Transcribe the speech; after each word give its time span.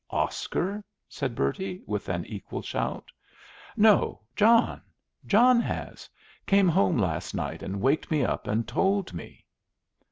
"Oscar?" 0.09 0.83
said 1.07 1.35
Bertie, 1.35 1.83
with 1.85 2.09
an 2.09 2.25
equal 2.25 2.63
shout. 2.63 3.11
"No, 3.77 4.21
John. 4.35 4.81
John 5.27 5.59
has. 5.59 6.09
Came 6.47 6.67
home 6.67 6.97
last 6.97 7.35
night 7.35 7.61
and 7.61 7.79
waked 7.79 8.09
me 8.09 8.23
up 8.25 8.47
and 8.47 8.67
told 8.67 9.13
me." 9.13 9.45